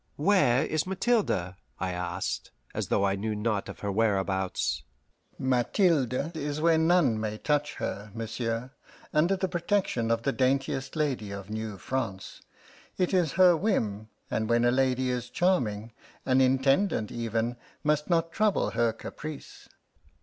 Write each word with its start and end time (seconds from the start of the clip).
"Where 0.15 0.65
is 0.65 0.87
Mathilde?" 0.87 1.53
I 1.79 1.91
asked, 1.91 2.49
as 2.73 2.87
though 2.87 3.05
I 3.05 3.13
knew 3.15 3.35
naught 3.35 3.69
of 3.69 3.81
her 3.81 3.91
whereabouts. 3.91 4.81
"Mathilde 5.37 6.35
is 6.35 6.59
where 6.59 6.79
none 6.79 7.19
may 7.19 7.37
touch 7.37 7.75
her, 7.75 8.09
monsieur; 8.15 8.71
under 9.13 9.35
the 9.35 9.47
protection 9.47 10.09
of 10.09 10.23
the 10.23 10.31
daintiest 10.31 10.95
lady 10.95 11.29
of 11.29 11.51
New 11.51 11.77
France. 11.77 12.41
It 12.97 13.13
is 13.13 13.33
her 13.33 13.55
whim; 13.55 14.09
and 14.31 14.49
when 14.49 14.65
a 14.65 14.71
lady 14.71 15.11
is 15.11 15.29
charming, 15.29 15.91
an 16.25 16.41
Intendant, 16.41 17.11
even, 17.11 17.57
must 17.83 18.09
not 18.09 18.31
trouble 18.31 18.71
her 18.71 18.91
caprice." 18.91 19.69